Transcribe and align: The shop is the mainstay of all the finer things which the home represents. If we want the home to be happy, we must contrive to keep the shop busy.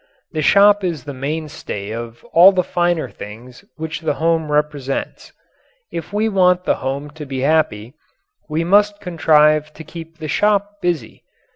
The 0.31 0.41
shop 0.41 0.83
is 0.83 1.03
the 1.03 1.13
mainstay 1.13 1.91
of 1.91 2.23
all 2.33 2.51
the 2.51 2.63
finer 2.63 3.07
things 3.07 3.63
which 3.75 3.99
the 4.01 4.15
home 4.15 4.51
represents. 4.51 5.31
If 5.91 6.11
we 6.11 6.27
want 6.27 6.63
the 6.63 6.77
home 6.81 7.11
to 7.11 7.23
be 7.23 7.41
happy, 7.41 7.93
we 8.49 8.63
must 8.63 8.99
contrive 8.99 9.71
to 9.73 9.83
keep 9.83 10.17
the 10.17 10.27
shop 10.27 10.81
busy. 10.81 11.21